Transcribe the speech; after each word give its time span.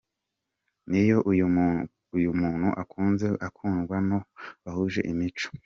N’iyo 0.89 1.17
uyu 2.13 2.29
umuntu 2.33 2.67
akunzwe 2.81 3.27
akundwa 3.47 3.95
n’uwo 4.07 4.25
bahuje 4.63 5.01
imico. 5.13 5.47